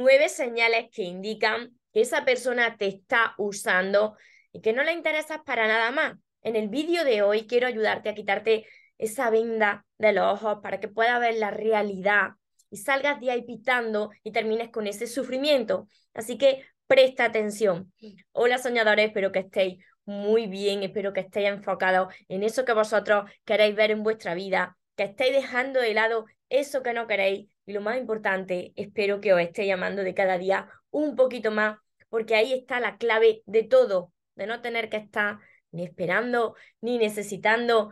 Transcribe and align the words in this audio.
nueve 0.00 0.30
señales 0.30 0.88
que 0.92 1.02
indican 1.02 1.78
que 1.92 2.00
esa 2.00 2.24
persona 2.24 2.76
te 2.78 2.86
está 2.86 3.34
usando 3.36 4.16
y 4.50 4.62
que 4.62 4.72
no 4.72 4.82
le 4.82 4.92
interesas 4.92 5.40
para 5.44 5.68
nada 5.68 5.90
más. 5.90 6.14
En 6.42 6.56
el 6.56 6.68
vídeo 6.68 7.04
de 7.04 7.20
hoy 7.20 7.46
quiero 7.46 7.66
ayudarte 7.66 8.08
a 8.08 8.14
quitarte 8.14 8.66
esa 8.96 9.28
venda 9.28 9.84
de 9.98 10.14
los 10.14 10.24
ojos 10.32 10.60
para 10.62 10.80
que 10.80 10.88
puedas 10.88 11.20
ver 11.20 11.34
la 11.34 11.50
realidad 11.50 12.30
y 12.70 12.78
salgas 12.78 13.20
de 13.20 13.30
ahí 13.30 13.42
pitando 13.42 14.10
y 14.22 14.32
termines 14.32 14.70
con 14.70 14.86
ese 14.86 15.06
sufrimiento. 15.06 15.86
Así 16.14 16.38
que 16.38 16.64
presta 16.86 17.26
atención. 17.26 17.92
Hola 18.32 18.56
soñadores, 18.56 19.08
espero 19.08 19.32
que 19.32 19.40
estéis 19.40 19.84
muy 20.06 20.46
bien, 20.46 20.82
espero 20.82 21.12
que 21.12 21.20
estéis 21.20 21.48
enfocados 21.48 22.14
en 22.28 22.42
eso 22.42 22.64
que 22.64 22.72
vosotros 22.72 23.30
queréis 23.44 23.76
ver 23.76 23.90
en 23.90 24.02
vuestra 24.02 24.34
vida, 24.34 24.78
que 24.96 25.04
estéis 25.04 25.34
dejando 25.34 25.78
de 25.78 25.92
lado 25.92 26.24
eso 26.50 26.82
que 26.82 26.92
no 26.92 27.06
queréis 27.06 27.48
y 27.64 27.72
lo 27.72 27.80
más 27.80 27.96
importante, 27.96 28.72
espero 28.76 29.20
que 29.20 29.32
os 29.32 29.40
esté 29.40 29.66
llamando 29.66 30.02
de 30.02 30.14
cada 30.14 30.36
día 30.36 30.68
un 30.90 31.16
poquito 31.16 31.50
más, 31.50 31.78
porque 32.08 32.34
ahí 32.34 32.52
está 32.52 32.80
la 32.80 32.98
clave 32.98 33.42
de 33.46 33.62
todo, 33.62 34.12
de 34.34 34.46
no 34.46 34.60
tener 34.60 34.90
que 34.90 34.98
estar 34.98 35.38
ni 35.70 35.84
esperando, 35.84 36.56
ni 36.80 36.98
necesitando, 36.98 37.90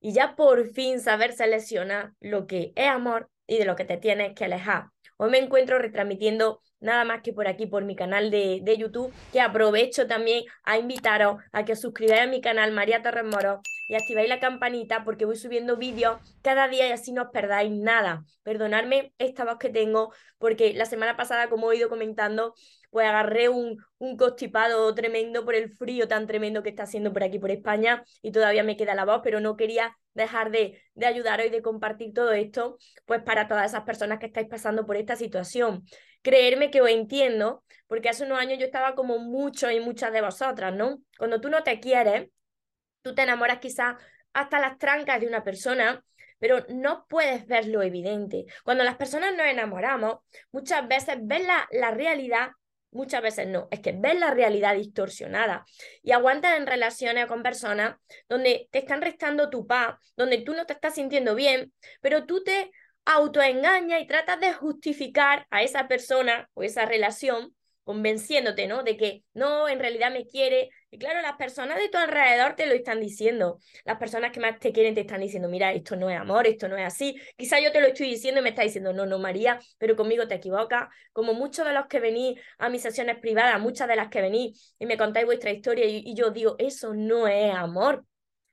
y 0.00 0.12
ya 0.12 0.34
por 0.34 0.68
fin 0.72 1.00
saber 1.00 1.32
seleccionar 1.32 2.12
lo 2.20 2.46
que 2.46 2.72
es 2.74 2.88
amor 2.88 3.30
y 3.46 3.58
de 3.58 3.64
lo 3.64 3.76
que 3.76 3.84
te 3.84 3.96
tienes 3.96 4.34
que 4.34 4.44
alejar. 4.44 4.86
Hoy 5.16 5.30
me 5.30 5.38
encuentro 5.38 5.78
retransmitiendo 5.78 6.62
nada 6.80 7.04
más 7.04 7.22
que 7.22 7.32
por 7.32 7.46
aquí, 7.48 7.66
por 7.66 7.84
mi 7.84 7.94
canal 7.94 8.30
de, 8.30 8.60
de 8.62 8.76
YouTube, 8.76 9.12
que 9.32 9.40
aprovecho 9.40 10.06
también 10.06 10.44
a 10.64 10.78
invitaros 10.78 11.42
a 11.52 11.64
que 11.64 11.72
os 11.72 11.80
suscribáis 11.80 12.22
a 12.22 12.26
mi 12.26 12.40
canal 12.40 12.72
María 12.72 13.02
Torres 13.02 13.24
Moro 13.24 13.60
y 13.88 13.94
activáis 13.96 14.28
la 14.28 14.38
campanita 14.38 15.02
porque 15.02 15.24
voy 15.24 15.36
subiendo 15.36 15.76
vídeos 15.76 16.20
cada 16.42 16.68
día 16.68 16.86
y 16.88 16.92
así 16.92 17.12
no 17.12 17.22
os 17.22 17.30
perdáis 17.32 17.72
nada. 17.72 18.24
Perdonadme 18.44 19.12
esta 19.18 19.44
voz 19.44 19.58
que 19.58 19.68
tengo 19.68 20.12
porque 20.38 20.72
la 20.74 20.86
semana 20.86 21.16
pasada, 21.16 21.48
como 21.48 21.72
he 21.72 21.76
ido 21.76 21.88
comentando, 21.88 22.54
pues 22.90 23.06
agarré 23.06 23.48
un, 23.48 23.78
un 23.98 24.16
constipado 24.16 24.94
tremendo 24.94 25.44
por 25.44 25.56
el 25.56 25.70
frío 25.70 26.06
tan 26.06 26.28
tremendo 26.28 26.62
que 26.62 26.70
está 26.70 26.84
haciendo 26.84 27.12
por 27.12 27.24
aquí, 27.24 27.40
por 27.40 27.50
España, 27.50 28.04
y 28.22 28.30
todavía 28.30 28.62
me 28.62 28.76
queda 28.76 28.94
la 28.94 29.04
voz, 29.04 29.22
pero 29.24 29.40
no 29.40 29.56
quería 29.56 29.96
dejar 30.14 30.50
de, 30.50 30.80
de 30.94 31.06
ayudaros 31.06 31.46
y 31.46 31.50
de 31.50 31.62
compartir 31.62 32.12
todo 32.12 32.32
esto, 32.32 32.78
pues 33.06 33.22
para 33.22 33.48
todas 33.48 33.70
esas 33.70 33.82
personas 33.82 34.18
que 34.18 34.26
estáis 34.26 34.48
pasando 34.48 34.86
por 34.86 34.96
esta 34.96 35.16
situación. 35.16 35.84
Creerme 36.22 36.70
que 36.70 36.80
os 36.80 36.90
entiendo, 36.90 37.64
porque 37.86 38.08
hace 38.08 38.24
unos 38.24 38.38
años 38.38 38.58
yo 38.58 38.66
estaba 38.66 38.94
como 38.94 39.18
muchos 39.18 39.72
y 39.72 39.80
muchas 39.80 40.12
de 40.12 40.20
vosotras, 40.20 40.74
¿no? 40.74 40.98
Cuando 41.18 41.40
tú 41.40 41.48
no 41.48 41.62
te 41.62 41.80
quieres, 41.80 42.28
tú 43.02 43.14
te 43.14 43.22
enamoras 43.22 43.58
quizás 43.58 43.96
hasta 44.32 44.60
las 44.60 44.78
trancas 44.78 45.20
de 45.20 45.26
una 45.26 45.42
persona, 45.44 46.04
pero 46.38 46.64
no 46.68 47.06
puedes 47.08 47.46
ver 47.46 47.66
lo 47.66 47.82
evidente. 47.82 48.46
Cuando 48.64 48.84
las 48.84 48.96
personas 48.96 49.34
nos 49.36 49.46
enamoramos, 49.46 50.18
muchas 50.52 50.86
veces 50.88 51.16
ves 51.20 51.46
la, 51.46 51.68
la 51.72 51.90
realidad 51.90 52.50
Muchas 52.92 53.22
veces 53.22 53.46
no, 53.46 53.68
es 53.70 53.80
que 53.80 53.92
ves 53.92 54.18
la 54.18 54.32
realidad 54.32 54.74
distorsionada 54.74 55.64
y 56.02 56.10
aguantas 56.10 56.58
en 56.58 56.66
relaciones 56.66 57.26
con 57.26 57.42
personas 57.44 57.96
donde 58.28 58.68
te 58.72 58.80
están 58.80 59.00
restando 59.00 59.48
tu 59.48 59.66
paz, 59.66 59.94
donde 60.16 60.38
tú 60.38 60.54
no 60.54 60.66
te 60.66 60.72
estás 60.72 60.96
sintiendo 60.96 61.36
bien, 61.36 61.72
pero 62.00 62.26
tú 62.26 62.42
te 62.42 62.72
autoengañas 63.04 64.02
y 64.02 64.06
tratas 64.06 64.40
de 64.40 64.52
justificar 64.52 65.46
a 65.50 65.62
esa 65.62 65.88
persona 65.88 66.48
o 66.54 66.62
esa 66.62 66.84
relación 66.86 67.54
convenciéndote, 67.84 68.68
¿no? 68.68 68.84
De 68.84 68.96
que 68.96 69.24
no, 69.34 69.68
en 69.68 69.80
realidad 69.80 70.12
me 70.12 70.26
quiere. 70.26 70.70
Y 70.90 70.98
claro, 70.98 71.20
las 71.22 71.36
personas 71.36 71.78
de 71.78 71.88
tu 71.88 71.98
alrededor 71.98 72.54
te 72.54 72.66
lo 72.66 72.74
están 72.74 73.00
diciendo. 73.00 73.58
Las 73.84 73.98
personas 73.98 74.30
que 74.30 74.38
más 74.38 74.60
te 74.60 74.72
quieren 74.72 74.94
te 74.94 75.00
están 75.00 75.20
diciendo, 75.20 75.48
mira, 75.48 75.72
esto 75.72 75.96
no 75.96 76.08
es 76.08 76.16
amor, 76.16 76.46
esto 76.46 76.68
no 76.68 76.76
es 76.76 76.86
así. 76.86 77.20
Quizá 77.36 77.58
yo 77.58 77.72
te 77.72 77.80
lo 77.80 77.88
estoy 77.88 78.08
diciendo 78.08 78.40
y 78.40 78.44
me 78.44 78.50
está 78.50 78.62
diciendo, 78.62 78.92
no, 78.92 79.06
no, 79.06 79.18
María, 79.18 79.58
pero 79.78 79.96
conmigo 79.96 80.28
te 80.28 80.36
equivocas. 80.36 80.88
Como 81.12 81.34
muchos 81.34 81.66
de 81.66 81.72
los 81.72 81.86
que 81.86 81.98
venís 82.00 82.38
a 82.58 82.68
mis 82.68 82.82
sesiones 82.82 83.18
privadas, 83.18 83.60
muchas 83.60 83.88
de 83.88 83.96
las 83.96 84.08
que 84.08 84.20
venís 84.20 84.74
y 84.78 84.86
me 84.86 84.96
contáis 84.96 85.26
vuestra 85.26 85.50
historia 85.50 85.86
y 85.86 86.14
yo 86.14 86.30
digo, 86.30 86.54
eso 86.58 86.94
no 86.94 87.26
es 87.26 87.52
amor. 87.52 88.04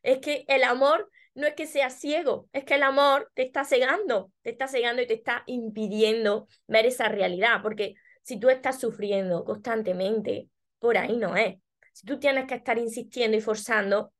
Es 0.01 0.19
que 0.19 0.45
el 0.47 0.63
amor 0.63 1.11
no 1.37 1.45
es 1.45 1.53
que 1.53 1.67
sea 1.67 1.91
ciego, 1.91 2.49
es 2.51 2.63
que 2.63 2.73
el 2.75 2.83
amor 2.83 3.31
te 3.35 3.43
está 3.43 3.63
cegando, 3.63 4.31
te 4.41 4.49
está 4.49 4.67
cegando 4.67 5.03
y 5.03 5.07
te 5.07 5.13
está 5.13 5.43
impidiendo 5.45 6.47
ver 6.65 6.87
esa 6.87 7.09
realidad, 7.09 7.61
porque 7.61 7.93
si 8.23 8.39
tú 8.39 8.49
estás 8.49 8.79
sufriendo 8.79 9.45
constantemente, 9.45 10.49
por 10.79 10.97
ahí 10.97 11.15
no 11.15 11.37
es. 11.37 11.57
Si 11.93 12.07
tú 12.07 12.19
tienes 12.19 12.45
que 12.47 12.55
estar 12.55 12.79
insistiendo 12.79 13.37
y 13.37 13.41
forzando, 13.41 14.13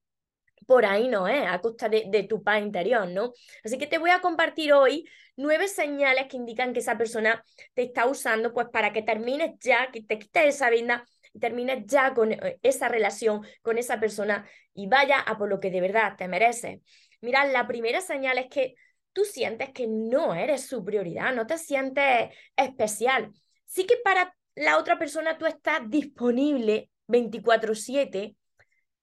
por 0.68 0.86
ahí 0.86 1.08
no 1.08 1.28
es, 1.28 1.44
a 1.48 1.60
costa 1.60 1.90
de, 1.90 2.06
de, 2.08 2.24
tu 2.24 2.44
paz 2.44 2.62
interior, 2.62 3.08
¿no? 3.08 3.34
Así 3.64 3.80
que 3.80 3.88
te 3.88 3.98
voy 3.98 4.12
a 4.12 4.22
compartir 4.22 4.74
hoy 4.74 5.08
nueve 5.36 5.68
señales 5.68 6.28
que 6.28 6.38
indican 6.38 6.72
que 6.72 6.82
esa 6.82 7.00
persona 7.00 7.44
te 7.74 7.84
está 7.84 8.06
usando, 8.06 8.54
pues 8.54 8.68
para 8.72 8.94
que 8.94 9.02
termines 9.02 9.56
ya, 9.60 9.90
que 9.92 10.04
te 10.04 10.20
quites 10.20 10.56
esa 10.56 10.70
venda 10.70 11.04
termines 11.40 11.86
ya 11.86 12.14
con 12.14 12.32
eh, 12.34 12.60
esa 12.64 12.90
relación 12.90 13.42
con 13.62 13.78
esa 13.78 14.00
persona 14.00 14.48
y 14.74 14.88
vaya 14.88 15.20
a 15.20 15.38
por 15.38 15.50
lo 15.50 15.60
que 15.60 15.72
de 15.72 15.82
verdad 15.82 16.16
te 16.18 16.28
mereces. 16.28 16.80
Mira, 17.22 17.46
la 17.46 17.68
primera 17.68 18.02
señal 18.02 18.38
es 18.38 18.48
que 18.48 18.76
tú 19.14 19.24
sientes 19.26 19.70
que 19.72 19.88
no 19.88 20.36
eres 20.36 20.68
su 20.68 20.84
prioridad, 20.84 21.34
no 21.34 21.48
te 21.48 21.58
sientes 21.58 22.30
especial 22.56 23.32
sí 23.68 23.86
que 23.86 23.98
para 24.04 24.36
la 24.56 24.78
otra 24.80 24.98
persona 24.98 25.38
tú 25.38 25.46
estás 25.46 25.82
disponible 25.88 26.90
24/7, 27.06 28.36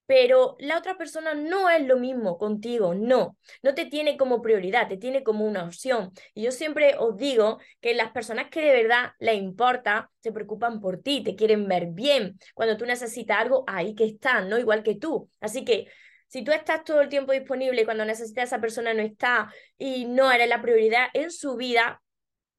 pero 0.07 0.57
la 0.59 0.77
otra 0.79 0.99
persona 0.99 1.33
no 1.35 1.71
es 1.71 1.87
lo 1.87 1.97
mismo 1.97 2.37
contigo, 2.37 2.95
no, 2.95 3.39
no 3.63 3.75
te 3.75 3.87
tiene 3.87 4.17
como 4.19 4.43
prioridad, 4.43 4.89
te 4.89 4.99
tiene 4.99 5.23
como 5.23 5.47
una 5.47 5.65
opción. 5.65 6.13
Y 6.35 6.43
yo 6.43 6.51
siempre 6.53 6.97
os 6.99 7.17
digo 7.17 7.59
que 7.81 7.95
las 7.95 8.11
personas 8.11 8.51
que 8.51 8.61
de 8.61 8.83
verdad 8.83 9.13
les 9.19 9.37
importa, 9.37 10.11
se 10.21 10.33
preocupan 10.33 10.81
por 10.81 11.01
ti, 11.03 11.23
te 11.23 11.37
quieren 11.37 11.67
ver 11.69 11.87
bien. 11.93 12.39
Cuando 12.55 12.77
tú 12.77 12.85
necesitas 12.85 13.39
algo, 13.39 13.65
ahí 13.67 13.95
que 13.95 14.05
están, 14.05 14.49
¿no? 14.51 14.59
Igual 14.59 14.83
que 14.83 14.97
tú. 14.97 15.31
Así 15.41 15.65
que 15.65 15.87
si 16.35 16.43
tú 16.43 16.51
estás 16.51 16.83
todo 16.83 17.01
el 17.01 17.09
tiempo 17.09 17.31
disponible 17.31 17.83
y 17.83 17.85
cuando 17.85 18.05
necesitas 18.05 18.49
esa 18.49 18.61
persona 18.61 18.93
no 18.93 19.03
está 19.03 19.55
y 19.79 20.05
no 20.07 20.33
eres 20.33 20.49
la 20.49 20.61
prioridad 20.61 21.07
en 21.15 21.31
su 21.31 21.55
vida, 21.55 22.03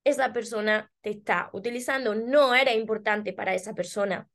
esa 0.06 0.32
persona 0.32 0.90
te 1.02 1.10
está 1.10 1.50
utilizando, 1.52 2.16
no 2.16 2.56
era 2.56 2.72
importante 2.72 3.34
para 3.34 3.54
esa 3.54 3.74
persona. 3.74 4.30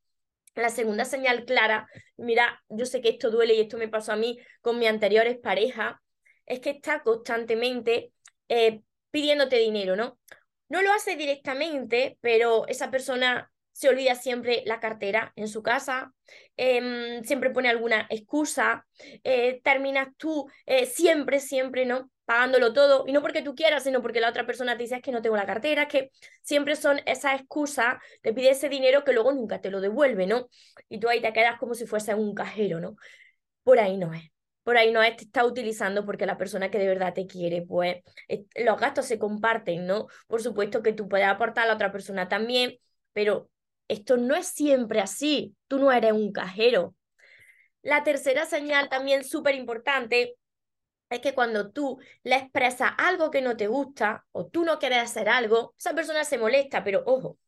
La 0.55 0.69
segunda 0.69 1.07
señal 1.07 1.47
clara, 1.47 1.89
mira, 2.19 2.63
yo 2.69 2.85
sé 2.85 3.01
que 3.01 3.09
esto 3.09 3.31
duele 3.31 3.55
y 3.55 3.63
esto 3.63 3.79
me 3.79 3.89
pasó 3.89 4.13
a 4.13 4.17
mí 4.17 4.39
con 4.61 4.79
mi 4.79 4.87
anteriores 4.87 5.39
pareja, 5.39 6.03
es 6.45 6.61
que 6.61 6.69
está 6.69 7.03
constantemente 7.03 8.13
eh, 8.51 8.83
pidiéndote 9.11 9.57
dinero, 9.57 9.97
¿no? 9.97 10.19
No 10.69 10.83
lo 10.83 10.93
hace 10.93 11.17
directamente, 11.17 12.19
pero 12.21 12.69
esa 12.69 12.91
persona 12.91 13.51
se 13.73 13.89
olvida 13.89 14.15
siempre 14.15 14.63
la 14.67 14.81
cartera 14.81 15.33
en 15.37 15.49
su 15.49 15.63
casa, 15.63 16.13
em, 16.57 17.23
siempre 17.25 17.51
pone 17.51 17.69
alguna 17.69 18.07
excusa, 18.11 18.87
eh, 19.25 19.61
terminas 19.63 20.09
tú 20.17 20.49
eh, 20.67 20.87
siempre, 20.87 21.41
siempre, 21.41 21.87
¿no? 21.87 22.11
pagándolo 22.31 22.73
todo, 22.73 23.07
y 23.09 23.13
no 23.13 23.23
porque 23.23 23.43
tú 23.43 23.57
quieras, 23.57 23.83
sino 23.83 24.03
porque 24.03 24.21
la 24.21 24.29
otra 24.29 24.47
persona 24.47 24.77
te 24.77 24.85
dice 24.85 25.01
que 25.01 25.11
no 25.11 25.21
tengo 25.21 25.37
la 25.37 25.47
cartera, 25.47 25.89
que 25.89 26.13
siempre 26.43 26.77
son 26.77 27.01
esas 27.05 27.41
excusas, 27.41 27.97
te 28.23 28.33
pide 28.33 28.51
ese 28.51 28.69
dinero 28.69 29.03
que 29.03 29.13
luego 29.13 29.33
nunca 29.33 29.61
te 29.61 29.69
lo 29.69 29.81
devuelve, 29.81 30.29
¿no? 30.29 30.49
Y 30.89 31.01
tú 31.01 31.09
ahí 31.09 31.21
te 31.21 31.33
quedas 31.33 31.59
como 31.59 31.75
si 31.75 31.87
fuese 31.87 32.15
un 32.15 32.33
cajero, 32.33 32.79
¿no? 32.79 32.95
Por 33.65 33.81
ahí 33.81 33.97
no 33.97 34.15
es. 34.15 34.31
Por 34.63 34.77
ahí 34.77 34.93
no 34.93 35.03
es, 35.03 35.17
te 35.17 35.25
está 35.25 35.45
utilizando 35.45 36.07
porque 36.07 36.25
la 36.25 36.39
persona 36.39 36.71
que 36.71 36.79
de 36.79 36.87
verdad 36.87 37.15
te 37.15 37.27
quiere, 37.27 37.63
pues 37.63 37.97
los 38.55 38.79
gastos 38.81 39.07
se 39.07 39.19
comparten, 39.19 39.87
¿no? 39.89 40.07
Por 40.29 40.41
supuesto 40.41 40.85
que 40.85 40.93
tú 40.93 41.09
puedes 41.09 41.27
aportar 41.27 41.65
a 41.65 41.69
la 41.69 41.75
otra 41.75 41.91
persona 41.91 42.29
también, 42.29 42.77
pero 43.13 43.51
esto 43.91 44.17
no 44.17 44.37
es 44.37 44.47
siempre 44.47 45.01
así. 45.01 45.57
Tú 45.67 45.79
no 45.79 45.91
eres 45.91 46.13
un 46.13 46.33
cajero. 46.33 46.95
La 47.83 48.05
tercera 48.05 48.47
señal 48.47 48.89
también 48.89 49.25
súper 49.25 49.55
importante 49.55 50.37
es 51.09 51.21
que 51.21 51.35
cuando 51.35 51.73
tú 51.73 51.99
le 52.23 52.37
expresas 52.37 52.93
algo 52.99 53.31
que 53.31 53.43
no 53.43 53.57
te 53.57 53.67
gusta 53.67 54.25
o 54.33 54.47
tú 54.47 54.65
no 54.65 54.79
quieres 54.79 54.99
hacer 54.99 55.29
algo, 55.29 55.75
esa 55.77 55.95
persona 55.95 56.25
se 56.25 56.39
molesta, 56.39 56.85
pero 56.85 57.03
ojo, 57.05 57.39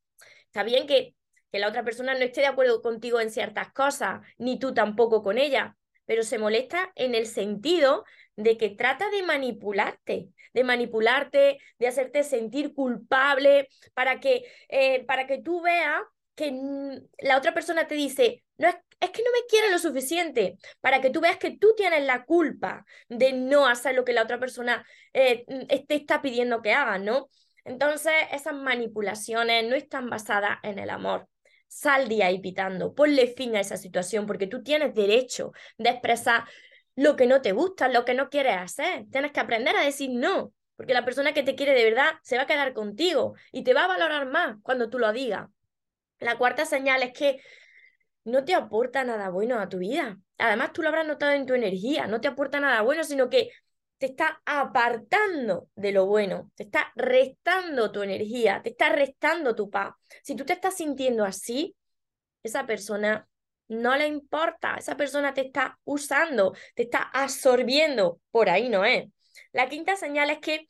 está 0.46 0.64
bien 0.64 0.86
que, 0.86 1.14
que 1.52 1.58
la 1.60 1.68
otra 1.68 1.84
persona 1.84 2.14
no 2.14 2.20
esté 2.20 2.40
de 2.40 2.48
acuerdo 2.48 2.82
contigo 2.82 3.20
en 3.20 3.30
ciertas 3.30 3.72
cosas, 3.72 4.20
ni 4.36 4.58
tú 4.58 4.74
tampoco 4.74 5.22
con 5.22 5.38
ella, 5.38 5.76
pero 6.06 6.24
se 6.24 6.38
molesta 6.38 6.90
en 6.96 7.14
el 7.14 7.26
sentido 7.26 8.04
de 8.34 8.56
que 8.56 8.70
trata 8.70 9.08
de 9.10 9.22
manipularte, 9.22 10.28
de 10.52 10.64
manipularte, 10.64 11.58
de 11.78 11.86
hacerte 11.86 12.24
sentir 12.24 12.74
culpable 12.74 13.68
para 13.94 14.18
que, 14.18 14.44
eh, 14.68 15.04
para 15.04 15.26
que 15.26 15.38
tú 15.38 15.60
veas 15.60 16.02
que 16.34 16.52
la 17.18 17.36
otra 17.36 17.54
persona 17.54 17.86
te 17.86 17.94
dice, 17.94 18.42
no 18.58 18.68
es, 18.68 18.76
es 19.00 19.10
que 19.10 19.22
no 19.22 19.30
me 19.32 19.46
quiere 19.48 19.70
lo 19.70 19.78
suficiente, 19.78 20.56
para 20.80 21.00
que 21.00 21.10
tú 21.10 21.20
veas 21.20 21.36
que 21.36 21.56
tú 21.58 21.74
tienes 21.76 22.04
la 22.04 22.24
culpa 22.24 22.84
de 23.08 23.32
no 23.32 23.66
hacer 23.66 23.94
lo 23.94 24.04
que 24.04 24.12
la 24.12 24.22
otra 24.22 24.38
persona 24.38 24.86
eh, 25.12 25.44
te 25.88 25.94
está 25.94 26.22
pidiendo 26.22 26.62
que 26.62 26.72
haga, 26.72 26.98
¿no? 26.98 27.28
Entonces, 27.64 28.12
esas 28.32 28.54
manipulaciones 28.54 29.68
no 29.68 29.74
están 29.74 30.08
basadas 30.10 30.58
en 30.62 30.78
el 30.78 30.90
amor. 30.90 31.28
Sal 31.68 32.08
de 32.08 32.22
ahí 32.22 32.40
pitando, 32.40 32.94
ponle 32.94 33.28
fin 33.28 33.56
a 33.56 33.60
esa 33.60 33.76
situación, 33.76 34.26
porque 34.26 34.46
tú 34.46 34.62
tienes 34.62 34.94
derecho 34.94 35.52
de 35.78 35.90
expresar 35.90 36.44
lo 36.96 37.16
que 37.16 37.26
no 37.26 37.40
te 37.40 37.52
gusta, 37.52 37.88
lo 37.88 38.04
que 38.04 38.14
no 38.14 38.28
quieres 38.28 38.56
hacer. 38.56 39.06
Tienes 39.10 39.32
que 39.32 39.40
aprender 39.40 39.76
a 39.76 39.84
decir 39.84 40.10
no, 40.10 40.52
porque 40.76 40.94
la 40.94 41.04
persona 41.04 41.32
que 41.32 41.42
te 41.42 41.54
quiere 41.54 41.74
de 41.74 41.84
verdad 41.84 42.10
se 42.22 42.36
va 42.36 42.42
a 42.42 42.46
quedar 42.46 42.72
contigo 42.72 43.34
y 43.52 43.64
te 43.64 43.74
va 43.74 43.84
a 43.84 43.88
valorar 43.88 44.26
más 44.26 44.56
cuando 44.62 44.90
tú 44.90 44.98
lo 44.98 45.12
digas. 45.12 45.48
La 46.22 46.38
cuarta 46.38 46.64
señal 46.64 47.02
es 47.02 47.12
que 47.12 47.40
no 48.24 48.44
te 48.44 48.54
aporta 48.54 49.04
nada 49.04 49.30
bueno 49.30 49.58
a 49.58 49.68
tu 49.68 49.78
vida. 49.78 50.18
Además, 50.38 50.72
tú 50.72 50.82
lo 50.82 50.88
habrás 50.88 51.06
notado 51.06 51.32
en 51.32 51.46
tu 51.46 51.54
energía, 51.54 52.06
no 52.06 52.20
te 52.20 52.28
aporta 52.28 52.60
nada 52.60 52.82
bueno, 52.82 53.04
sino 53.04 53.28
que 53.28 53.50
te 53.98 54.06
está 54.06 54.42
apartando 54.44 55.68
de 55.76 55.92
lo 55.92 56.06
bueno, 56.06 56.50
te 56.56 56.64
está 56.64 56.92
restando 56.96 57.92
tu 57.92 58.02
energía, 58.02 58.60
te 58.62 58.70
está 58.70 58.88
restando 58.88 59.54
tu 59.54 59.70
paz. 59.70 59.94
Si 60.24 60.34
tú 60.34 60.44
te 60.44 60.54
estás 60.54 60.76
sintiendo 60.76 61.24
así, 61.24 61.76
esa 62.42 62.66
persona 62.66 63.28
no 63.68 63.96
le 63.96 64.06
importa, 64.06 64.74
esa 64.76 64.96
persona 64.96 65.34
te 65.34 65.42
está 65.42 65.78
usando, 65.84 66.54
te 66.74 66.82
está 66.82 67.02
absorbiendo, 67.12 68.20
por 68.30 68.50
ahí 68.50 68.68
no 68.68 68.84
es. 68.84 69.08
La 69.52 69.68
quinta 69.68 69.96
señal 69.96 70.30
es 70.30 70.38
que 70.40 70.66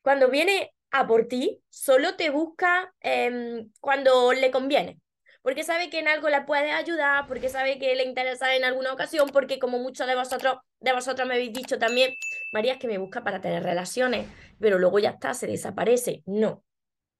cuando 0.00 0.28
viene 0.28 0.74
a 0.92 1.06
por 1.06 1.26
ti, 1.26 1.62
solo 1.68 2.16
te 2.16 2.30
busca 2.30 2.94
em, 3.00 3.70
cuando 3.80 4.32
le 4.32 4.50
conviene 4.50 4.98
porque 5.42 5.64
sabe 5.64 5.90
que 5.90 5.98
en 5.98 6.08
algo 6.08 6.28
le 6.28 6.42
puede 6.42 6.70
ayudar, 6.70 7.26
porque 7.26 7.48
sabe 7.48 7.78
que 7.78 7.94
le 7.96 8.04
interesa 8.04 8.54
en 8.54 8.64
alguna 8.64 8.92
ocasión, 8.92 9.28
porque 9.30 9.58
como 9.58 9.78
muchos 9.78 10.06
de 10.06 10.14
vosotros, 10.14 10.58
de 10.80 10.92
vosotros 10.92 11.26
me 11.26 11.34
habéis 11.34 11.52
dicho 11.52 11.78
también, 11.78 12.14
María 12.52 12.74
es 12.74 12.78
que 12.78 12.86
me 12.86 12.98
busca 12.98 13.24
para 13.24 13.40
tener 13.40 13.62
relaciones, 13.62 14.28
pero 14.60 14.78
luego 14.78 15.00
ya 15.00 15.10
está, 15.10 15.34
se 15.34 15.48
desaparece. 15.48 16.22
No, 16.26 16.62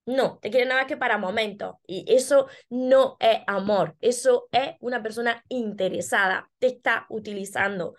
no, 0.06 0.38
te 0.40 0.50
quiere 0.50 0.66
nada 0.66 0.82
más 0.82 0.88
que 0.88 0.96
para 0.96 1.18
momentos. 1.18 1.76
Y 1.86 2.04
eso 2.08 2.48
no 2.70 3.16
es 3.18 3.40
amor, 3.46 3.96
eso 4.00 4.48
es 4.52 4.76
una 4.80 5.02
persona 5.02 5.44
interesada, 5.48 6.48
te 6.58 6.68
está 6.68 7.06
utilizando. 7.08 7.96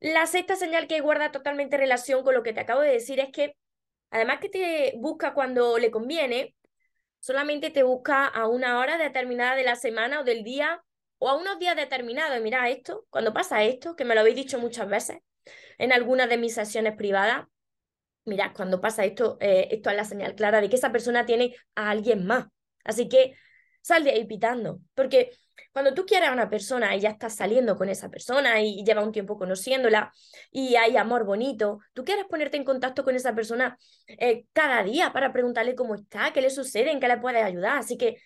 La 0.00 0.26
sexta 0.26 0.56
señal 0.56 0.86
que 0.86 1.00
guarda 1.00 1.32
totalmente 1.32 1.76
relación 1.76 2.22
con 2.22 2.34
lo 2.34 2.42
que 2.42 2.52
te 2.52 2.60
acabo 2.60 2.80
de 2.80 2.92
decir 2.92 3.20
es 3.20 3.30
que, 3.32 3.56
además 4.10 4.38
que 4.40 4.48
te 4.48 4.94
busca 4.96 5.34
cuando 5.34 5.78
le 5.78 5.90
conviene, 5.90 6.54
solamente 7.20 7.70
te 7.70 7.82
busca 7.82 8.26
a 8.26 8.48
una 8.48 8.78
hora 8.78 8.98
determinada 8.98 9.56
de 9.56 9.64
la 9.64 9.76
semana 9.76 10.20
o 10.20 10.24
del 10.24 10.44
día 10.44 10.82
o 11.18 11.28
a 11.28 11.36
unos 11.36 11.58
días 11.58 11.76
determinados. 11.76 12.40
Mira 12.40 12.68
esto, 12.68 13.06
cuando 13.10 13.32
pasa 13.32 13.62
esto, 13.64 13.96
que 13.96 14.04
me 14.04 14.14
lo 14.14 14.20
habéis 14.20 14.36
dicho 14.36 14.58
muchas 14.58 14.88
veces 14.88 15.18
en 15.78 15.92
algunas 15.92 16.28
de 16.28 16.38
mis 16.38 16.54
sesiones 16.54 16.96
privadas, 16.96 17.46
mira, 18.24 18.52
cuando 18.52 18.80
pasa 18.80 19.04
esto, 19.04 19.36
eh, 19.40 19.68
esto 19.70 19.90
es 19.90 19.96
la 19.96 20.04
señal 20.04 20.34
clara 20.34 20.60
de 20.60 20.68
que 20.68 20.76
esa 20.76 20.92
persona 20.92 21.26
tiene 21.26 21.54
a 21.74 21.90
alguien 21.90 22.26
más. 22.26 22.46
Así 22.84 23.08
que 23.08 23.36
sal 23.86 24.02
de 24.02 24.10
ahí 24.10 24.24
pitando, 24.24 24.80
porque 24.94 25.30
cuando 25.72 25.94
tú 25.94 26.04
quieres 26.06 26.28
a 26.28 26.32
una 26.32 26.50
persona 26.50 26.96
y 26.96 27.00
ya 27.00 27.10
estás 27.10 27.36
saliendo 27.36 27.76
con 27.76 27.88
esa 27.88 28.08
persona 28.08 28.60
y 28.60 28.82
lleva 28.84 29.04
un 29.04 29.12
tiempo 29.12 29.38
conociéndola 29.38 30.12
y 30.50 30.74
hay 30.74 30.96
amor 30.96 31.24
bonito, 31.24 31.78
tú 31.92 32.04
quieres 32.04 32.24
ponerte 32.24 32.56
en 32.56 32.64
contacto 32.64 33.04
con 33.04 33.14
esa 33.14 33.32
persona 33.32 33.78
eh, 34.08 34.46
cada 34.52 34.82
día 34.82 35.12
para 35.12 35.32
preguntarle 35.32 35.76
cómo 35.76 35.94
está, 35.94 36.32
qué 36.32 36.40
le 36.40 36.50
sucede, 36.50 36.90
en 36.90 36.98
qué 36.98 37.06
le 37.06 37.18
puedes 37.18 37.44
ayudar. 37.44 37.78
Así 37.78 37.96
que 37.96 38.16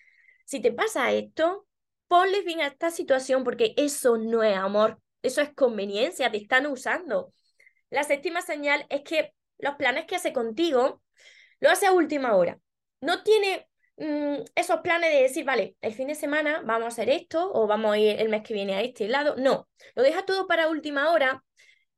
si 0.45 0.61
te 0.61 0.71
pasa 0.71 1.11
esto, 1.11 1.67
ponle 2.07 2.41
fin 2.41 2.61
a 2.61 2.67
esta 2.67 2.89
situación 2.89 3.43
porque 3.43 3.75
eso 3.77 4.17
no 4.17 4.41
es 4.41 4.57
amor, 4.57 4.99
eso 5.21 5.41
es 5.41 5.53
conveniencia, 5.53 6.31
te 6.31 6.37
están 6.37 6.65
usando. 6.65 7.33
La 7.91 8.03
séptima 8.03 8.41
señal 8.41 8.87
es 8.89 9.03
que 9.03 9.31
los 9.59 9.75
planes 9.75 10.05
que 10.07 10.15
hace 10.15 10.33
contigo 10.33 11.03
lo 11.59 11.69
hace 11.69 11.85
a 11.85 11.91
última 11.91 12.35
hora. 12.35 12.57
No 12.99 13.21
tiene 13.21 13.67
Mm, 14.01 14.45
esos 14.55 14.79
planes 14.81 15.11
de 15.11 15.21
decir, 15.21 15.45
vale, 15.45 15.75
el 15.79 15.93
fin 15.93 16.07
de 16.07 16.15
semana 16.15 16.63
vamos 16.65 16.85
a 16.85 16.87
hacer 16.87 17.07
esto 17.11 17.51
o 17.53 17.67
vamos 17.67 17.93
a 17.93 17.99
ir 17.99 18.19
el 18.19 18.29
mes 18.29 18.41
que 18.41 18.55
viene 18.55 18.73
a 18.75 18.81
este 18.81 19.07
lado. 19.07 19.35
No, 19.37 19.69
lo 19.93 20.01
deja 20.01 20.25
todo 20.25 20.47
para 20.47 20.69
última 20.69 21.11
hora 21.11 21.43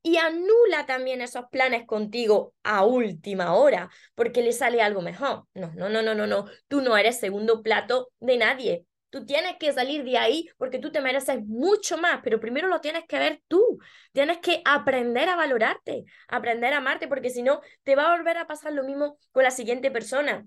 y 0.01 0.17
anula 0.17 0.85
también 0.85 1.21
esos 1.21 1.45
planes 1.49 1.85
contigo 1.85 2.53
a 2.63 2.83
última 2.85 3.53
hora 3.55 3.89
porque 4.15 4.41
le 4.41 4.51
sale 4.51 4.81
algo 4.81 5.01
mejor. 5.01 5.45
No, 5.53 5.71
no, 5.75 5.87
no, 5.87 6.01
no, 6.01 6.13
no, 6.13 6.27
no. 6.27 6.45
Tú 6.67 6.81
no 6.81 6.97
eres 6.97 7.21
segundo 7.21 7.63
plato 7.63 8.09
de 8.19 8.35
nadie. 8.37 8.85
Tú 9.09 9.25
tienes 9.25 9.55
que 9.57 9.71
salir 9.71 10.03
de 10.03 10.17
ahí 10.17 10.49
porque 10.57 10.79
tú 10.79 10.91
te 10.91 10.99
mereces 10.99 11.41
mucho 11.45 11.97
más, 11.97 12.19
pero 12.21 12.41
primero 12.41 12.67
lo 12.67 12.81
tienes 12.81 13.05
que 13.07 13.17
ver 13.19 13.41
tú. 13.47 13.79
Tienes 14.11 14.39
que 14.39 14.61
aprender 14.65 15.29
a 15.29 15.37
valorarte, 15.37 16.03
aprender 16.27 16.73
a 16.73 16.77
amarte, 16.77 17.07
porque 17.07 17.29
si 17.29 17.43
no, 17.43 17.61
te 17.83 17.95
va 17.95 18.11
a 18.11 18.17
volver 18.17 18.37
a 18.37 18.47
pasar 18.47 18.73
lo 18.73 18.83
mismo 18.83 19.17
con 19.31 19.43
la 19.43 19.51
siguiente 19.51 19.89
persona. 19.89 20.45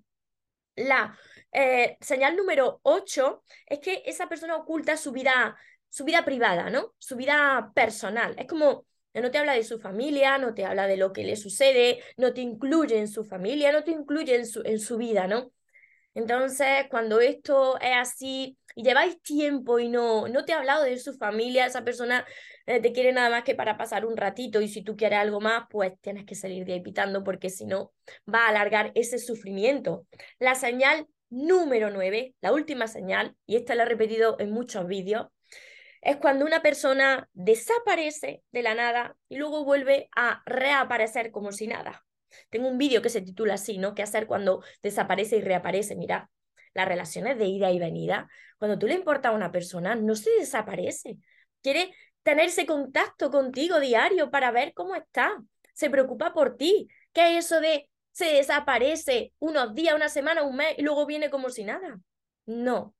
La 0.76 1.16
eh, 1.52 1.96
señal 2.00 2.36
número 2.36 2.80
8 2.82 3.42
es 3.66 3.78
que 3.80 4.02
esa 4.06 4.28
persona 4.28 4.56
oculta 4.56 4.96
su 4.96 5.12
vida, 5.12 5.56
su 5.88 6.04
vida 6.04 6.24
privada, 6.24 6.70
¿no? 6.70 6.94
Su 6.98 7.16
vida 7.16 7.72
personal. 7.74 8.34
Es 8.38 8.46
como, 8.46 8.86
no 9.14 9.30
te 9.30 9.38
habla 9.38 9.54
de 9.54 9.64
su 9.64 9.78
familia, 9.78 10.38
no 10.38 10.54
te 10.54 10.64
habla 10.64 10.86
de 10.86 10.96
lo 10.96 11.12
que 11.12 11.24
le 11.24 11.36
sucede, 11.36 12.02
no 12.16 12.32
te 12.34 12.42
incluye 12.42 12.98
en 12.98 13.08
su 13.08 13.24
familia, 13.24 13.72
no 13.72 13.84
te 13.84 13.92
incluye 13.92 14.34
en 14.36 14.46
su, 14.46 14.62
en 14.64 14.78
su 14.78 14.96
vida, 14.96 15.26
¿no? 15.26 15.52
Entonces, 16.14 16.86
cuando 16.90 17.20
esto 17.20 17.78
es 17.78 17.92
así 17.94 18.56
y 18.74 18.82
lleváis 18.82 19.20
tiempo 19.20 19.78
y 19.78 19.88
no, 19.88 20.28
no 20.28 20.46
te 20.46 20.54
ha 20.54 20.58
hablado 20.58 20.82
de 20.82 20.98
su 20.98 21.12
familia, 21.12 21.66
esa 21.66 21.84
persona 21.84 22.24
eh, 22.64 22.80
te 22.80 22.92
quiere 22.92 23.12
nada 23.12 23.28
más 23.28 23.44
que 23.44 23.54
para 23.54 23.76
pasar 23.76 24.06
un 24.06 24.16
ratito 24.16 24.62
y 24.62 24.68
si 24.68 24.82
tú 24.82 24.96
quieres 24.96 25.18
algo 25.18 25.40
más, 25.42 25.64
pues 25.70 25.92
tienes 26.00 26.24
que 26.24 26.34
salir 26.34 26.64
de 26.64 26.72
ahí 26.72 26.80
pitando 26.80 27.22
porque 27.22 27.50
si 27.50 27.66
no 27.66 27.92
va 28.32 28.46
a 28.46 28.48
alargar 28.48 28.92
ese 28.94 29.18
sufrimiento. 29.18 30.06
La 30.38 30.54
señal 30.54 31.06
número 31.30 31.90
9, 31.90 32.34
la 32.40 32.52
última 32.52 32.88
señal, 32.88 33.36
y 33.46 33.56
esta 33.56 33.74
la 33.74 33.84
he 33.84 33.86
repetido 33.86 34.36
en 34.38 34.50
muchos 34.50 34.86
vídeos, 34.86 35.28
es 36.02 36.16
cuando 36.18 36.44
una 36.44 36.62
persona 36.62 37.28
desaparece 37.32 38.42
de 38.52 38.62
la 38.62 38.74
nada 38.74 39.16
y 39.28 39.36
luego 39.36 39.64
vuelve 39.64 40.08
a 40.14 40.42
reaparecer 40.46 41.30
como 41.32 41.52
si 41.52 41.66
nada. 41.66 42.04
Tengo 42.50 42.68
un 42.68 42.78
vídeo 42.78 43.02
que 43.02 43.08
se 43.08 43.22
titula 43.22 43.54
así, 43.54 43.78
¿no? 43.78 43.94
¿Qué 43.94 44.02
hacer 44.02 44.26
cuando 44.26 44.62
desaparece 44.82 45.38
y 45.38 45.40
reaparece? 45.40 45.96
Mira, 45.96 46.30
las 46.74 46.86
relaciones 46.86 47.38
de 47.38 47.46
ida 47.46 47.72
y 47.72 47.78
venida, 47.78 48.28
cuando 48.58 48.78
tú 48.78 48.86
le 48.86 48.94
importas 48.94 49.32
a 49.32 49.34
una 49.34 49.50
persona, 49.50 49.94
no 49.94 50.14
se 50.14 50.30
desaparece. 50.38 51.16
Quiere 51.62 51.92
tenerse 52.22 52.66
contacto 52.66 53.30
contigo 53.30 53.80
diario 53.80 54.30
para 54.30 54.50
ver 54.50 54.74
cómo 54.74 54.94
está. 54.94 55.36
Se 55.74 55.90
preocupa 55.90 56.32
por 56.32 56.56
ti. 56.56 56.88
¿Qué 57.12 57.38
es 57.38 57.46
eso 57.46 57.60
de 57.60 57.88
se 58.16 58.32
desaparece 58.32 59.34
unos 59.40 59.74
días, 59.74 59.94
una 59.94 60.08
semana, 60.08 60.42
un 60.42 60.56
mes 60.56 60.74
y 60.78 60.82
luego 60.82 61.04
viene 61.04 61.28
como 61.28 61.50
si 61.50 61.64
nada. 61.64 62.00
No. 62.46 62.94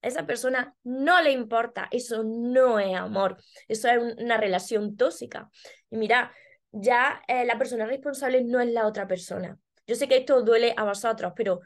A 0.00 0.06
esa 0.06 0.26
persona 0.26 0.76
no 0.84 1.20
le 1.22 1.32
importa. 1.32 1.88
Eso 1.90 2.22
no 2.22 2.78
es 2.78 2.94
amor. 2.94 3.36
Eso 3.66 3.88
es 3.88 4.14
una 4.16 4.36
relación 4.36 4.96
tóxica. 4.96 5.50
Y 5.90 5.96
mira, 5.96 6.32
ya 6.70 7.20
eh, 7.26 7.44
la 7.44 7.58
persona 7.58 7.84
responsable 7.84 8.44
no 8.44 8.60
es 8.60 8.68
la 8.68 8.86
otra 8.86 9.08
persona. 9.08 9.58
Yo 9.88 9.96
sé 9.96 10.06
que 10.06 10.18
esto 10.18 10.42
duele 10.42 10.72
a 10.76 10.84
vosotros, 10.84 11.32
pero 11.34 11.60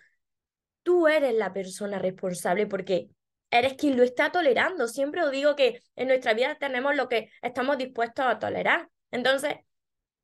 tú 0.82 1.08
eres 1.08 1.34
la 1.34 1.52
persona 1.52 1.98
responsable 1.98 2.66
porque 2.66 3.10
eres 3.50 3.74
quien 3.74 3.98
lo 3.98 4.02
está 4.02 4.32
tolerando. 4.32 4.88
Siempre 4.88 5.22
os 5.22 5.30
digo 5.30 5.56
que 5.56 5.82
en 5.94 6.08
nuestra 6.08 6.32
vida 6.32 6.56
tenemos 6.58 6.96
lo 6.96 7.10
que 7.10 7.28
estamos 7.42 7.76
dispuestos 7.76 8.24
a 8.24 8.38
tolerar. 8.38 8.88
Entonces, 9.10 9.56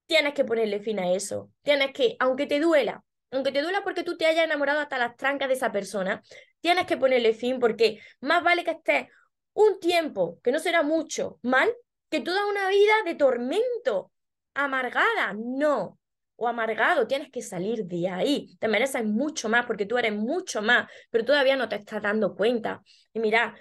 tienes 0.06 0.34
que 0.34 0.44
ponerle 0.44 0.80
fin 0.80 0.98
a 0.98 1.12
eso. 1.12 1.50
Tienes 1.62 1.92
que, 1.92 2.16
aunque 2.18 2.46
te 2.46 2.60
duela, 2.60 3.04
aunque 3.30 3.52
te 3.52 3.62
duela 3.62 3.82
porque 3.82 4.04
tú 4.04 4.16
te 4.16 4.26
hayas 4.26 4.44
enamorado 4.44 4.80
hasta 4.80 4.98
las 4.98 5.16
trancas 5.16 5.48
de 5.48 5.54
esa 5.54 5.72
persona, 5.72 6.22
tienes 6.60 6.86
que 6.86 6.96
ponerle 6.96 7.34
fin 7.34 7.58
porque 7.58 8.00
más 8.20 8.42
vale 8.42 8.64
que 8.64 8.72
estés 8.72 9.08
un 9.52 9.80
tiempo, 9.80 10.38
que 10.42 10.52
no 10.52 10.58
será 10.58 10.82
mucho, 10.82 11.38
mal, 11.42 11.72
que 12.08 12.20
toda 12.20 12.46
una 12.46 12.68
vida 12.68 12.92
de 13.04 13.14
tormento, 13.14 14.12
amargada, 14.54 15.34
no, 15.36 15.98
o 16.36 16.48
amargado, 16.48 17.06
tienes 17.06 17.30
que 17.30 17.42
salir 17.42 17.84
de 17.84 18.08
ahí. 18.08 18.56
Te 18.58 18.68
mereces 18.68 19.04
mucho 19.04 19.48
más 19.48 19.66
porque 19.66 19.86
tú 19.86 19.98
eres 19.98 20.12
mucho 20.12 20.62
más, 20.62 20.90
pero 21.10 21.24
todavía 21.24 21.56
no 21.56 21.68
te 21.68 21.76
estás 21.76 22.02
dando 22.02 22.34
cuenta. 22.34 22.82
Y 23.12 23.20
mira, 23.20 23.54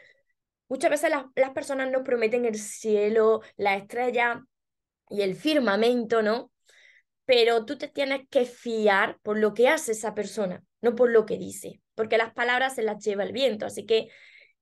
muchas 0.68 0.92
veces 0.92 1.10
las, 1.10 1.26
las 1.36 1.52
personas 1.52 1.92
nos 1.92 2.04
prometen 2.04 2.46
el 2.46 2.56
cielo, 2.56 3.42
la 3.58 3.76
estrella, 3.76 4.44
y 5.14 5.22
el 5.22 5.36
firmamento, 5.36 6.24
¿no? 6.24 6.52
Pero 7.26 7.66
tú 7.66 7.78
te 7.78 7.88
tienes 7.88 8.22
que 8.32 8.46
fiar 8.46 9.20
por 9.22 9.38
lo 9.38 9.54
que 9.54 9.70
hace 9.70 9.92
esa 9.92 10.16
persona, 10.16 10.64
no 10.82 10.96
por 10.96 11.12
lo 11.12 11.28
que 11.28 11.38
dice, 11.38 11.82
porque 11.94 12.18
las 12.18 12.34
palabras 12.34 12.74
se 12.76 12.82
las 12.82 13.04
lleva 13.06 13.24
el 13.24 13.32
viento. 13.32 13.68
Así 13.68 13.86
que 13.86 14.10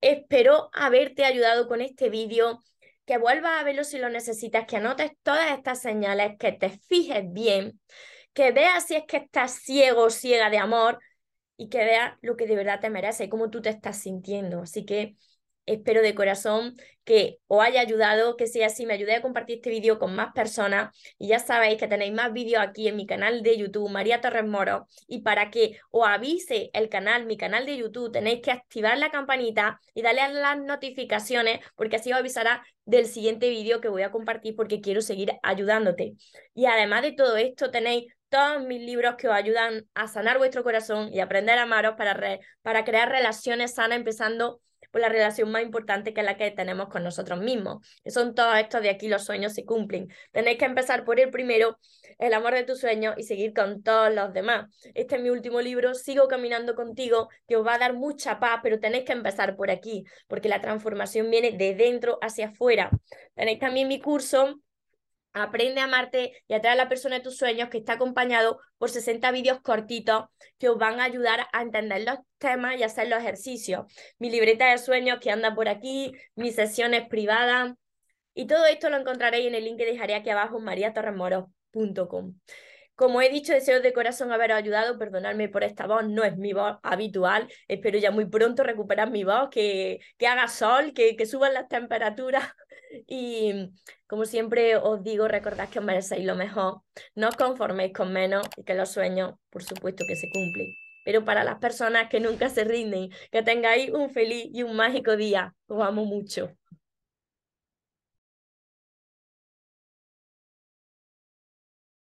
espero 0.01 0.69
haberte 0.73 1.23
ayudado 1.23 1.69
con 1.69 1.79
este 1.79 2.09
vídeo, 2.09 2.59
que 3.05 3.17
vuelvas 3.17 3.61
a 3.61 3.63
verlo 3.63 3.85
si 3.85 3.97
lo 3.97 4.09
necesitas, 4.09 4.65
que 4.67 4.75
anotes 4.75 5.11
todas 5.23 5.57
estas 5.57 5.81
señales, 5.81 6.33
que 6.37 6.51
te 6.51 6.69
fijes 6.69 7.23
bien, 7.31 7.79
que 8.33 8.51
veas 8.51 8.85
si 8.87 8.95
es 8.95 9.03
que 9.07 9.17
estás 9.17 9.53
ciego 9.53 10.03
o 10.03 10.09
ciega 10.09 10.49
de 10.49 10.57
amor 10.57 10.99
y 11.55 11.69
que 11.69 11.79
veas 11.79 12.17
lo 12.21 12.35
que 12.35 12.45
de 12.45 12.57
verdad 12.57 12.81
te 12.81 12.89
merece 12.89 13.23
y 13.23 13.29
cómo 13.29 13.49
tú 13.49 13.61
te 13.61 13.69
estás 13.69 14.01
sintiendo. 14.01 14.61
Así 14.63 14.83
que 14.85 15.15
espero 15.65 16.01
de 16.01 16.15
corazón 16.15 16.75
que 17.03 17.39
os 17.47 17.63
haya 17.63 17.81
ayudado, 17.81 18.37
que 18.37 18.47
sea 18.47 18.67
así, 18.67 18.85
me 18.85 18.93
ayude 18.93 19.15
a 19.15 19.21
compartir 19.21 19.57
este 19.57 19.69
vídeo 19.69 19.99
con 19.99 20.15
más 20.15 20.33
personas 20.33 20.95
y 21.17 21.27
ya 21.27 21.39
sabéis 21.39 21.79
que 21.79 21.87
tenéis 21.87 22.13
más 22.13 22.31
vídeos 22.31 22.61
aquí 22.63 22.87
en 22.87 22.95
mi 22.95 23.05
canal 23.05 23.41
de 23.41 23.57
YouTube, 23.57 23.89
María 23.89 24.21
Torres 24.21 24.45
Moro, 24.45 24.87
y 25.07 25.21
para 25.21 25.49
que 25.49 25.79
os 25.89 26.07
avise 26.07 26.69
el 26.73 26.89
canal, 26.89 27.25
mi 27.25 27.37
canal 27.37 27.65
de 27.65 27.77
YouTube, 27.77 28.11
tenéis 28.11 28.41
que 28.41 28.51
activar 28.51 28.97
la 28.97 29.11
campanita 29.11 29.79
y 29.93 30.01
darle 30.01 30.21
a 30.21 30.29
las 30.29 30.59
notificaciones 30.59 31.59
porque 31.75 31.95
así 31.95 32.11
os 32.11 32.19
avisará 32.19 32.63
del 32.85 33.05
siguiente 33.05 33.49
vídeo 33.49 33.81
que 33.81 33.89
voy 33.89 34.03
a 34.03 34.11
compartir 34.11 34.55
porque 34.55 34.81
quiero 34.81 35.01
seguir 35.01 35.33
ayudándote. 35.43 36.13
Y 36.53 36.65
además 36.65 37.01
de 37.01 37.13
todo 37.13 37.37
esto 37.37 37.71
tenéis 37.71 38.13
todos 38.29 38.63
mis 38.63 38.81
libros 38.81 39.15
que 39.17 39.27
os 39.27 39.33
ayudan 39.33 39.85
a 39.93 40.07
sanar 40.07 40.37
vuestro 40.37 40.63
corazón 40.63 41.09
y 41.11 41.19
aprender 41.19 41.57
a 41.57 41.63
amaros 41.63 41.95
para, 41.97 42.39
para 42.61 42.85
crear 42.85 43.09
relaciones 43.09 43.73
sanas, 43.73 43.97
empezando 43.97 44.61
por 44.91 45.01
la 45.01 45.09
relación 45.09 45.51
más 45.51 45.63
importante 45.63 46.13
que 46.13 46.21
es 46.21 46.25
la 46.25 46.37
que 46.37 46.51
tenemos 46.51 46.89
con 46.89 47.03
nosotros 47.03 47.39
mismos. 47.39 47.85
Son 48.05 48.35
todos 48.35 48.57
estos 48.57 48.81
de 48.81 48.89
aquí 48.89 49.07
los 49.07 49.25
sueños 49.25 49.53
se 49.53 49.65
cumplen. 49.65 50.09
Tenéis 50.31 50.57
que 50.57 50.65
empezar 50.65 51.03
por 51.03 51.19
el 51.19 51.29
primero, 51.31 51.79
el 52.19 52.33
amor 52.33 52.53
de 52.53 52.63
tus 52.63 52.79
sueños, 52.79 53.15
y 53.17 53.23
seguir 53.23 53.53
con 53.53 53.81
todos 53.81 54.13
los 54.13 54.33
demás. 54.33 54.67
Este 54.93 55.15
es 55.15 55.21
mi 55.21 55.29
último 55.29 55.61
libro, 55.61 55.93
Sigo 55.93 56.27
caminando 56.27 56.75
contigo, 56.75 57.29
que 57.47 57.55
os 57.55 57.65
va 57.65 57.75
a 57.75 57.79
dar 57.79 57.93
mucha 57.93 58.39
paz, 58.39 58.59
pero 58.61 58.79
tenéis 58.79 59.05
que 59.05 59.13
empezar 59.13 59.55
por 59.55 59.71
aquí, 59.71 60.03
porque 60.27 60.49
la 60.49 60.61
transformación 60.61 61.29
viene 61.29 61.51
de 61.51 61.73
dentro 61.75 62.19
hacia 62.21 62.47
afuera. 62.47 62.91
Tenéis 63.35 63.59
también 63.59 63.87
mi 63.87 63.99
curso 63.99 64.59
Aprende 65.33 65.79
a 65.79 65.85
amarte 65.85 66.33
y 66.47 66.53
atraer 66.53 66.73
a 66.73 66.83
la 66.83 66.89
persona 66.89 67.15
de 67.15 67.21
tus 67.21 67.37
sueños 67.37 67.69
que 67.69 67.77
está 67.77 67.93
acompañado 67.93 68.59
por 68.77 68.89
60 68.89 69.31
vídeos 69.31 69.61
cortitos 69.61 70.25
que 70.57 70.67
os 70.67 70.77
van 70.77 70.99
a 70.99 71.05
ayudar 71.05 71.47
a 71.53 71.61
entender 71.61 72.03
los 72.03 72.17
temas 72.37 72.77
y 72.77 72.83
hacer 72.83 73.07
los 73.07 73.19
ejercicios. 73.19 73.85
Mi 74.19 74.29
libreta 74.29 74.69
de 74.69 74.77
sueños 74.77 75.19
que 75.21 75.31
anda 75.31 75.55
por 75.55 75.69
aquí, 75.69 76.11
mis 76.35 76.55
sesiones 76.55 77.07
privadas. 77.07 77.73
Y 78.33 78.47
todo 78.47 78.65
esto 78.65 78.89
lo 78.89 78.97
encontraréis 78.97 79.47
en 79.47 79.55
el 79.55 79.63
link 79.63 79.77
que 79.77 79.85
dejaré 79.85 80.15
aquí 80.15 80.29
abajo 80.29 80.59
mariatorremoros.com. 80.59 82.35
Como 82.95 83.21
he 83.21 83.29
dicho, 83.29 83.53
deseo 83.53 83.81
de 83.81 83.93
corazón 83.93 84.31
haberos 84.31 84.57
ayudado, 84.57 84.99
perdonadme 84.99 85.49
por 85.49 85.63
esta 85.63 85.87
voz, 85.87 86.07
no 86.07 86.23
es 86.23 86.37
mi 86.37 86.53
voz 86.53 86.77
habitual, 86.83 87.51
espero 87.67 87.97
ya 87.97 88.11
muy 88.11 88.25
pronto 88.25 88.63
recuperar 88.63 89.09
mi 89.09 89.23
voz, 89.23 89.49
que, 89.49 90.01
que 90.17 90.27
haga 90.27 90.47
sol, 90.47 90.93
que, 90.93 91.15
que 91.15 91.25
suban 91.25 91.55
las 91.55 91.67
temperaturas 91.67 92.43
y 93.07 93.71
como 94.07 94.25
siempre 94.25 94.75
os 94.77 95.03
digo, 95.03 95.27
recordad 95.27 95.69
que 95.69 95.79
os 95.79 95.85
merecéis 95.85 96.25
lo 96.25 96.35
mejor, 96.35 96.81
no 97.15 97.29
os 97.29 97.35
conforméis 97.35 97.93
con 97.93 98.11
menos 98.13 98.47
y 98.57 98.63
que 98.63 98.75
los 98.75 98.89
sueños, 98.91 99.35
por 99.49 99.63
supuesto, 99.63 100.05
que 100.07 100.15
se 100.15 100.29
cumplen. 100.29 100.67
Pero 101.03 101.25
para 101.25 101.43
las 101.43 101.59
personas 101.59 102.09
que 102.09 102.19
nunca 102.19 102.49
se 102.49 102.63
rinden, 102.63 103.09
que 103.31 103.41
tengáis 103.43 103.91
un 103.91 104.09
feliz 104.11 104.49
y 104.53 104.63
un 104.63 104.75
mágico 104.75 105.15
día. 105.17 105.55
Os 105.67 105.81
amo 105.83 106.05
mucho. 106.05 106.55